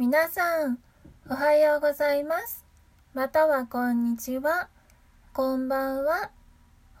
[0.00, 0.78] 皆さん、
[1.28, 2.64] おはようございます。
[3.12, 4.70] またはこんにちは。
[5.34, 6.30] こんばんは。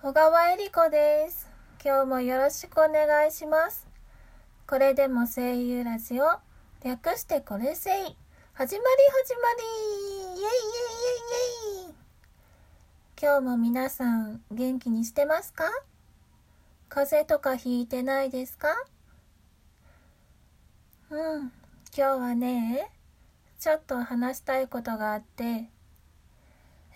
[0.02, 1.48] 小川恵里子です。
[1.82, 3.88] 今日もよろしくお願いします。
[4.66, 6.26] これでも声優ラジオ、
[6.84, 8.16] 略してこれせい。
[8.52, 8.90] 始まり
[9.24, 9.62] 始まり
[10.34, 11.94] イェイイェイイェイイェイ
[13.18, 15.64] 今日も皆さん元気にしてますか？
[16.90, 18.68] 風邪とかひいてないですか？
[21.08, 21.52] うん。
[21.92, 22.88] 今日はね、
[23.60, 25.68] ちょっと話したいことがあって、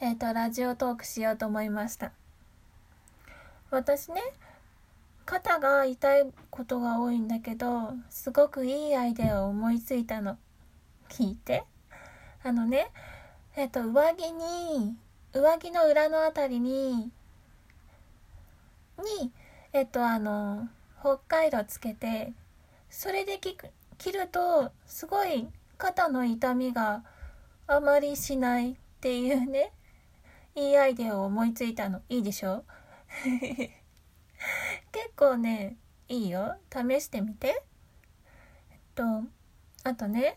[0.00, 2.10] えっ、と、ラジオトークしようと思いました。
[3.70, 4.22] 私ね、
[5.26, 10.38] 肩が痛いことが多いんだけど、すごくいいアイデアを思いついたの。
[11.10, 11.64] 聞いて。
[12.42, 12.86] あのね、
[13.56, 14.96] えっ、と、上着に、
[15.34, 17.10] 上着の裏のあたりに、
[19.20, 19.30] に、
[19.74, 20.66] えっ、と、あの、
[21.00, 22.32] 北海道つけて、
[22.88, 25.46] それで聞く、切るとすごい
[25.78, 27.02] 肩の痛みが
[27.66, 29.72] あまりしないっていうね。
[30.54, 32.00] いいアイデアを思いついたの。
[32.08, 32.64] いいでしょ？
[34.92, 35.76] 結構ね
[36.08, 36.56] いいよ。
[36.72, 37.62] 試してみて。
[38.70, 39.04] えっと
[39.82, 40.36] あとね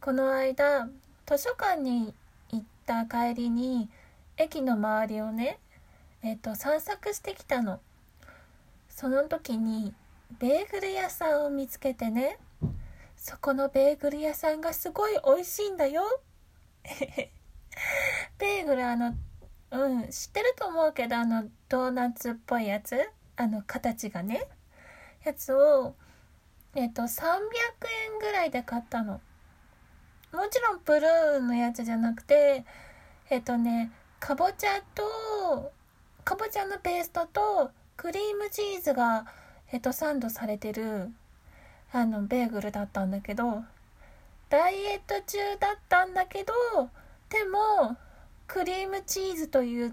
[0.00, 0.88] この間
[1.26, 2.14] 図書館に
[2.50, 3.90] 行った帰りに
[4.36, 5.58] 駅の周りをね
[6.22, 7.80] えっと散策してきたの。
[8.88, 9.94] その時に
[10.38, 12.38] ベーグル屋さんを見つけてね
[13.28, 16.02] そこのベーグル屋さんがすごい美味しいんだよ。
[18.38, 19.14] ベーグルあの、
[19.70, 22.98] うん、知ってると思うけど、あの、ドーナツっぽいやつ？
[23.36, 24.48] あの、形がね。
[25.24, 25.94] やつを、
[26.74, 27.26] えっと、300
[28.12, 29.20] 円ぐらいで買ったの。
[30.32, 32.64] もちろんブルーのやつじゃなくて、
[33.28, 35.70] えっとね、かぼちゃと、
[36.24, 39.26] かぼちゃのペーストと、クリームチーズが、
[39.70, 41.12] えっと、サンドされてる、
[41.92, 43.64] あのベーグルだったんだけど
[44.50, 46.52] ダイエット中だったんだけど
[47.30, 47.96] でも
[48.46, 49.92] クリームチーズという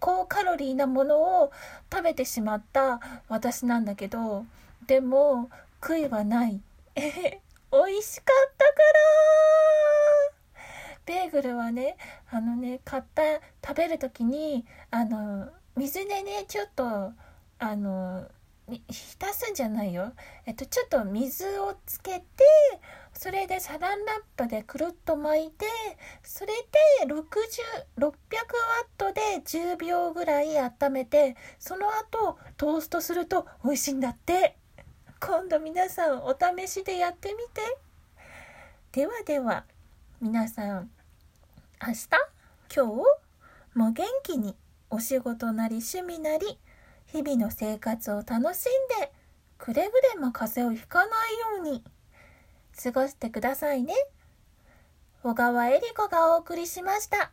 [0.00, 1.52] 高カロリーなものを
[1.90, 4.44] 食べてしまった私なんだけど
[4.86, 5.48] でも
[5.80, 6.60] 悔いはない。
[6.94, 8.82] 美味しかったから。
[11.06, 11.96] ベーグルはね
[12.30, 13.22] あのね買った
[13.66, 17.12] 食べる時にあの水でねちょっと
[17.58, 18.28] あの
[18.88, 20.12] 浸すんじゃないよ。
[20.46, 22.24] えっと、ちょっと水をつけて、
[23.12, 25.66] それでサランラップでくるっと巻いて、
[26.22, 26.52] それ
[27.02, 27.22] で60、
[27.98, 28.12] 600ワッ
[28.96, 34.56] トで10秒ぐらい温めて、その後トーストすると美味しいんだって。
[35.20, 37.60] 今度皆さんお試しでやってみて。
[38.92, 39.64] ではでは、
[40.20, 40.90] 皆さん、
[41.80, 42.08] 明日？
[42.74, 43.78] 今日？
[43.78, 44.56] も元気に
[44.90, 46.58] お仕事なり趣味なり、
[47.12, 48.64] 日々の生活を楽し
[48.96, 49.12] んで、
[49.58, 51.84] くれぐれも風邪をひかないように
[52.82, 53.94] 過ごしてくださいね。
[55.22, 57.30] 小川恵里子がお送りしました。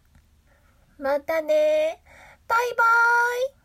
[0.98, 2.04] またね
[2.48, 3.59] バイバーイ